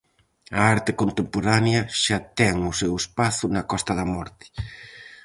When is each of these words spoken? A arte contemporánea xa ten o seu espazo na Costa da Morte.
A 0.59 0.61
arte 0.75 0.91
contemporánea 1.01 1.81
xa 2.01 2.17
ten 2.37 2.55
o 2.71 2.73
seu 2.81 2.93
espazo 3.01 3.45
na 3.55 3.63
Costa 3.71 3.93
da 3.99 4.05
Morte. 4.13 4.45